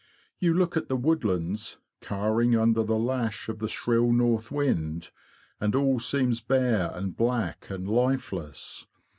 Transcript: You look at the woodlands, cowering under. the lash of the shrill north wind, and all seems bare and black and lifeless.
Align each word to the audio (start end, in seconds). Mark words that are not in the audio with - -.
You 0.39 0.55
look 0.55 0.75
at 0.75 0.87
the 0.89 0.95
woodlands, 0.95 1.77
cowering 2.01 2.55
under. 2.55 2.81
the 2.83 2.97
lash 2.97 3.47
of 3.49 3.59
the 3.59 3.67
shrill 3.67 4.11
north 4.11 4.49
wind, 4.51 5.11
and 5.59 5.75
all 5.75 5.99
seems 5.99 6.41
bare 6.41 6.89
and 6.95 7.15
black 7.15 7.67
and 7.69 7.87
lifeless. 7.87 8.87